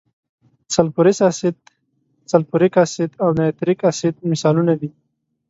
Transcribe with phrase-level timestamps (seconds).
[0.75, 1.55] سلفورس اسید،
[2.31, 4.89] سلفوریک اسید او نایتریک اسید مثالونه دي.